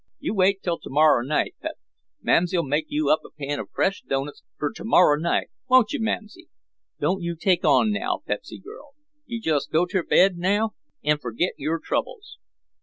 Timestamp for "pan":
3.29-3.59